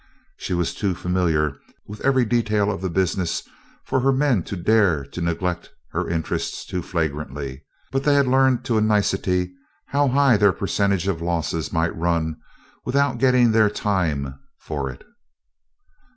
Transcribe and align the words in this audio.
She 0.35 0.55
was 0.55 0.73
too 0.73 0.95
familiar 0.95 1.57
with 1.85 2.01
every 2.01 2.25
detail 2.25 2.71
of 2.71 2.81
the 2.81 2.89
business 2.89 3.47
for 3.85 3.99
her 3.99 4.11
men 4.11 4.41
to 4.45 4.55
dare 4.55 5.05
to 5.05 5.21
neglect 5.21 5.69
her 5.91 6.09
interests 6.09 6.65
too 6.65 6.81
flagrantly, 6.81 7.63
but 7.91 8.03
they 8.03 8.15
had 8.15 8.25
learned 8.25 8.65
to 8.65 8.79
a 8.79 8.81
nicety 8.81 9.53
how 9.85 10.07
high 10.07 10.37
their 10.37 10.53
percentage 10.53 11.07
of 11.07 11.21
losses 11.21 11.71
might 11.71 11.95
run 11.95 12.37
without 12.83 13.19
getting 13.19 13.51
their 13.51 13.69
"time" 13.69 14.39
for 14.57 14.89
it. 14.89 15.03